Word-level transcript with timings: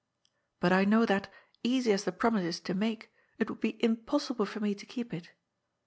But 0.59 0.73
I 0.73 0.83
know 0.83 1.05
that, 1.05 1.31
easy 1.63 1.91
as 1.91 2.05
the 2.05 2.11
promise 2.11 2.43
is 2.43 2.59
to 2.61 2.73
make, 2.73 3.11
it 3.37 3.51
would 3.51 3.59
be 3.59 3.77
impossible 3.83 4.47
for 4.47 4.59
me 4.59 4.73
to 4.73 4.85
keep 4.87 5.13
it. 5.13 5.29